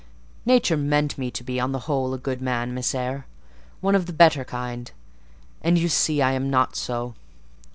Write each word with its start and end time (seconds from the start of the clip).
Nature 0.47 0.77
meant 0.77 1.15
me 1.15 1.29
to 1.29 1.43
be, 1.43 1.59
on 1.59 1.73
the 1.73 1.81
whole, 1.85 2.11
a 2.11 2.17
good 2.17 2.41
man, 2.41 2.73
Miss 2.73 2.95
Eyre; 2.95 3.27
one 3.81 3.93
of 3.93 4.07
the 4.07 4.13
better 4.13 4.43
kind, 4.43 4.89
and 5.61 5.77
you 5.77 5.89
see 5.89 6.23
I 6.23 6.31
am 6.31 6.49
not 6.49 6.75
so. 6.75 7.13